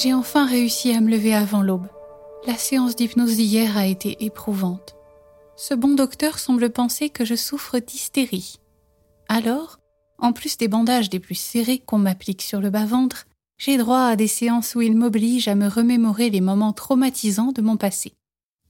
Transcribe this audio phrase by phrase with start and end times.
[0.00, 1.88] J'ai enfin réussi à me lever avant l'aube.
[2.46, 4.94] La séance d'hypnose d'hier a été éprouvante.
[5.56, 8.60] Ce bon docteur semble penser que je souffre d'hystérie.
[9.28, 9.80] Alors,
[10.18, 13.26] en plus des bandages des plus serrés qu'on m'applique sur le bas-ventre,
[13.58, 17.60] j'ai droit à des séances où il m'oblige à me remémorer les moments traumatisants de
[17.60, 18.12] mon passé.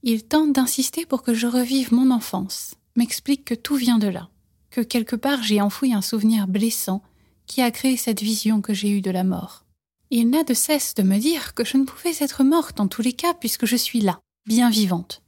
[0.01, 4.29] Il tente d'insister pour que je revive mon enfance, m'explique que tout vient de là,
[4.71, 7.03] que quelque part j'ai enfoui un souvenir blessant
[7.45, 9.63] qui a créé cette vision que j'ai eue de la mort.
[10.11, 13.03] Il n'a de cesse de me dire que je ne pouvais être morte en tous
[13.03, 15.21] les cas puisque je suis là, bien vivante.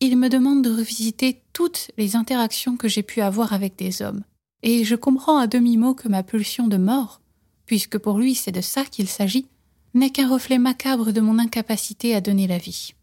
[0.00, 4.22] Il me demande de revisiter toutes les interactions que j'ai pu avoir avec des hommes,
[4.62, 7.20] et je comprends à demi-mot que ma pulsion de mort,
[7.66, 9.46] puisque pour lui c'est de ça qu'il s'agit,
[9.94, 12.94] n'est qu'un reflet macabre de mon incapacité à donner la vie.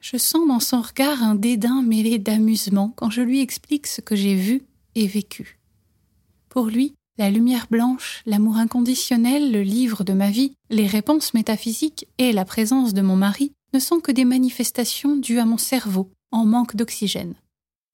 [0.00, 4.16] Je sens dans son regard un dédain mêlé d'amusement quand je lui explique ce que
[4.16, 4.62] j'ai vu
[4.94, 5.58] et vécu.
[6.48, 12.08] Pour lui, la lumière blanche, l'amour inconditionnel, le livre de ma vie, les réponses métaphysiques
[12.16, 16.10] et la présence de mon mari ne sont que des manifestations dues à mon cerveau,
[16.30, 17.34] en manque d'oxygène.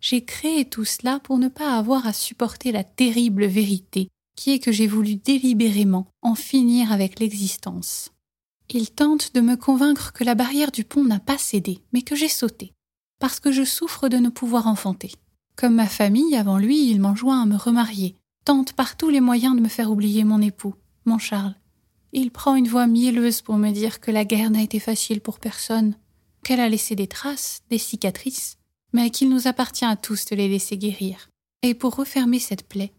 [0.00, 4.60] J'ai créé tout cela pour ne pas avoir à supporter la terrible vérité qui est
[4.60, 8.12] que j'ai voulu délibérément en finir avec l'existence.
[8.70, 12.14] Il tente de me convaincre que la barrière du pont n'a pas cédé, mais que
[12.14, 12.74] j'ai sauté,
[13.18, 15.12] parce que je souffre de ne pouvoir enfanter.
[15.56, 18.14] Comme ma famille avant lui, il m'enjoint à me remarier,
[18.46, 21.56] tente par tous les moyens de me faire oublier mon époux, mon Charles.
[22.12, 25.40] Il prend une voix mielleuse pour me dire que la guerre n'a été facile pour
[25.40, 25.96] personne,
[26.44, 28.56] qu'elle a laissé des traces, des cicatrices,
[28.92, 31.28] mais qu'il nous appartient à tous de les laisser guérir.
[31.62, 32.92] Et pour refermer cette plaie,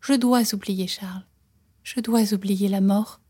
[0.00, 1.24] je dois oublier Charles.
[1.84, 3.20] Je dois oublier la mort,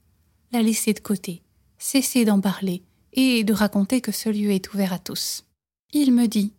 [0.52, 1.42] la laisser de côté,
[1.76, 5.44] cesser d'en parler et de raconter que ce lieu est ouvert à tous.
[5.92, 6.54] Il me dit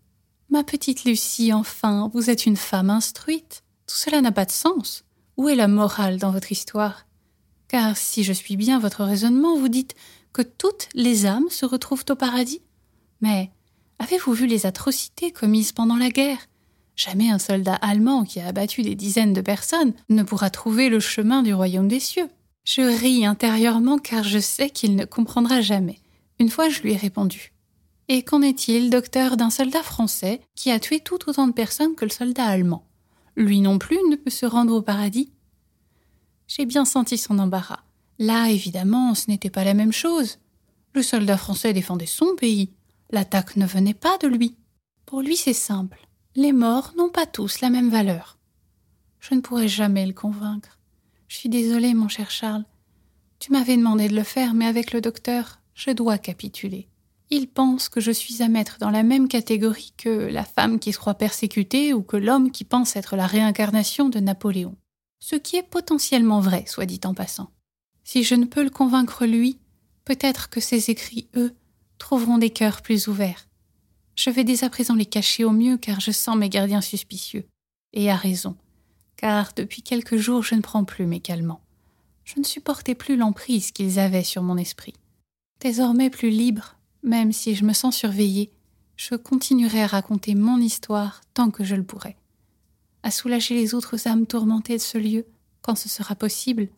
[0.52, 3.64] Ma petite Lucie, enfin, vous êtes une femme instruite.
[3.90, 5.04] Tout cela n'a pas de sens.
[5.36, 7.08] Où est la morale dans votre histoire?
[7.68, 9.96] Car si je suis bien votre raisonnement, vous dites
[10.32, 12.62] que toutes les âmes se retrouvent au paradis.
[13.20, 13.50] Mais
[13.98, 16.38] avez-vous vu les atrocités commises pendant la guerre?
[16.96, 21.00] Jamais un soldat allemand qui a abattu des dizaines de personnes ne pourra trouver le
[21.00, 22.30] chemin du royaume des cieux.
[22.66, 25.98] Je ris intérieurement car je sais qu'il ne comprendra jamais.
[26.38, 27.54] Une fois je lui ai répondu.
[28.08, 32.06] Et qu'en est-il, docteur, d'un soldat français qui a tué tout autant de personnes que
[32.06, 32.86] le soldat allemand?
[33.40, 35.32] Lui non plus ne peut se rendre au paradis.
[36.48, 37.84] J'ai bien senti son embarras.
[38.20, 40.40] Là, évidemment, ce n'était pas la même chose.
[40.94, 42.74] Le soldat français défendait son pays.
[43.12, 44.56] L'attaque ne venait pas de lui.
[45.06, 46.08] Pour lui, c'est simple.
[46.36, 48.38] Les morts n'ont pas tous la même valeur.
[49.20, 50.80] Je ne pourrai jamais le convaincre.
[51.28, 52.66] Je suis désolée, mon cher Charles.
[53.40, 56.90] Tu m'avais demandé de le faire, mais avec le docteur, je dois capituler.
[57.32, 60.94] Il pense que je suis à mettre dans la même catégorie que la femme qui
[60.94, 64.76] se croit persécutée ou que l'homme qui pense être la réincarnation de Napoléon.
[65.20, 67.52] Ce qui est potentiellement vrai, soit dit en passant.
[68.04, 69.60] Si je ne peux le convaincre lui,
[70.06, 71.54] peut-être que ses écrits, eux,
[72.00, 73.48] trouveront des cœurs plus ouverts.
[74.16, 77.46] Je vais dès à présent les cacher au mieux car je sens mes gardiens suspicieux.
[77.94, 78.56] Et à raison,
[79.18, 81.62] car depuis quelques jours je ne prends plus mes calmants.
[82.24, 84.94] Je ne supportais plus l'emprise qu'ils avaient sur mon esprit.
[85.60, 88.52] Désormais plus libre, même si je me sens surveillée,
[88.96, 92.18] je continuerai à raconter mon histoire tant que je le pourrai,
[93.04, 95.26] à soulager les autres âmes tourmentées de ce lieu
[95.62, 96.70] quand ce sera possible,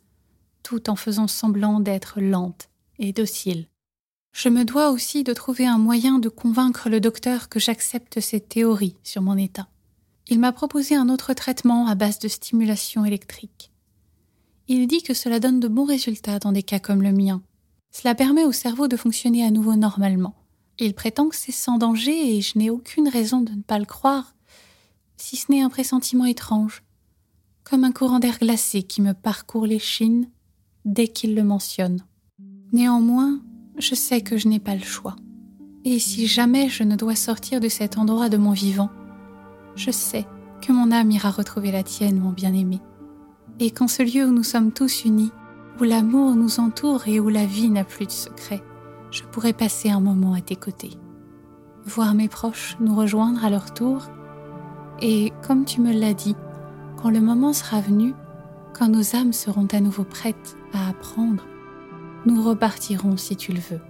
[0.63, 3.67] tout en faisant semblant d'être lente et docile.
[4.33, 8.39] Je me dois aussi de trouver un moyen de convaincre le docteur que j'accepte ses
[8.39, 9.67] théories sur mon état.
[10.27, 13.71] Il m'a proposé un autre traitement à base de stimulation électrique.
[14.67, 17.41] Il dit que cela donne de bons résultats dans des cas comme le mien,
[17.91, 20.33] cela permet au cerveau de fonctionner à nouveau normalement.
[20.79, 23.85] Il prétend que c'est sans danger et je n'ai aucune raison de ne pas le
[23.85, 24.33] croire,
[25.17, 26.83] si ce n'est un pressentiment étrange,
[27.63, 30.27] comme un courant d'air glacé qui me parcourt les chines
[30.85, 32.03] dès qu'il le mentionne.
[32.73, 33.39] Néanmoins,
[33.77, 35.15] je sais que je n'ai pas le choix.
[35.83, 38.89] Et si jamais je ne dois sortir de cet endroit de mon vivant,
[39.75, 40.25] je sais
[40.61, 42.79] que mon âme ira retrouver la tienne, mon bien-aimé,
[43.59, 45.31] et qu'en ce lieu où nous sommes tous unis,
[45.81, 48.61] où l'amour nous entoure et où la vie n'a plus de secret,
[49.09, 50.91] je pourrais passer un moment à tes côtés.
[51.85, 54.03] Voir mes proches nous rejoindre à leur tour,
[55.01, 56.35] et comme tu me l'as dit,
[57.01, 58.13] quand le moment sera venu,
[58.73, 61.47] quand nos âmes seront à nouveau prêtes à apprendre,
[62.27, 63.81] nous repartirons, si tu le veux,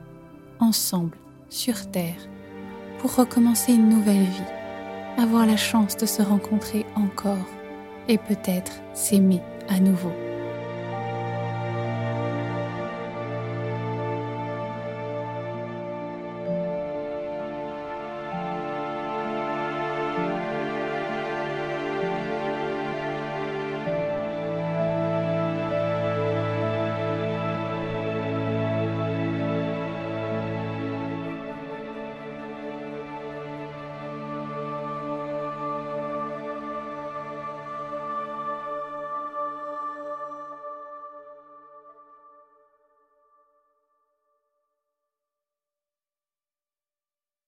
[0.61, 1.17] ensemble,
[1.49, 2.25] sur Terre,
[2.99, 7.49] pour recommencer une nouvelle vie, avoir la chance de se rencontrer encore
[8.07, 10.30] et peut-être s'aimer à nouveau.